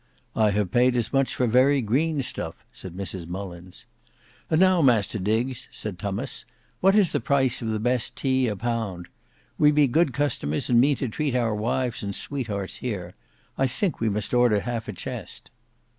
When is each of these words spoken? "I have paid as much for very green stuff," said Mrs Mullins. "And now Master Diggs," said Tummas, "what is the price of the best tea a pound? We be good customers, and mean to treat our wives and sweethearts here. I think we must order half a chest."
"I 0.35 0.49
have 0.49 0.71
paid 0.71 0.97
as 0.97 1.13
much 1.13 1.35
for 1.35 1.45
very 1.45 1.79
green 1.79 2.23
stuff," 2.23 2.65
said 2.73 2.95
Mrs 2.97 3.27
Mullins. 3.27 3.85
"And 4.49 4.59
now 4.59 4.81
Master 4.81 5.19
Diggs," 5.19 5.67
said 5.69 5.99
Tummas, 5.99 6.43
"what 6.79 6.95
is 6.95 7.11
the 7.11 7.19
price 7.19 7.61
of 7.61 7.67
the 7.67 7.79
best 7.79 8.15
tea 8.17 8.47
a 8.47 8.55
pound? 8.55 9.09
We 9.59 9.69
be 9.69 9.85
good 9.85 10.11
customers, 10.11 10.71
and 10.71 10.81
mean 10.81 10.95
to 10.95 11.07
treat 11.07 11.35
our 11.35 11.53
wives 11.53 12.01
and 12.01 12.15
sweethearts 12.15 12.77
here. 12.77 13.13
I 13.59 13.67
think 13.67 13.99
we 13.99 14.09
must 14.09 14.33
order 14.33 14.61
half 14.61 14.87
a 14.87 14.93
chest." 14.93 15.51